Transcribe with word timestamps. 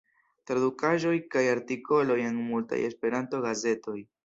Tradukaĵoj 0.51 1.11
kaj 1.35 1.43
artikoloj 1.51 2.17
en 2.31 2.41
multaj 2.49 2.83
Esperanto-gazetoj. 2.89 3.99